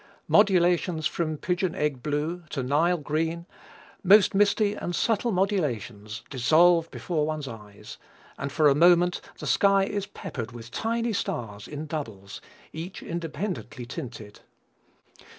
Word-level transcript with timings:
Modulations 0.27 1.05
from 1.05 1.37
pigeon 1.37 1.75
egg 1.75 2.01
blue 2.01 2.41
to 2.49 2.63
Nile 2.63 2.97
green, 2.97 3.45
most 4.03 4.33
misty 4.33 4.73
and 4.73 4.95
subtle 4.95 5.31
modulations, 5.31 6.23
dissolve 6.31 6.89
before 6.89 7.27
one's 7.27 7.47
eyes, 7.47 7.99
and 8.35 8.51
for 8.51 8.67
a 8.67 8.73
moment 8.73 9.21
the 9.37 9.45
sky 9.45 9.83
is 9.83 10.07
peppered 10.07 10.53
with 10.53 10.71
tiny 10.71 11.13
stars 11.13 11.67
in 11.67 11.85
doubles, 11.85 12.41
each 12.73 13.03
independently 13.03 13.85
tinted. 13.85 14.39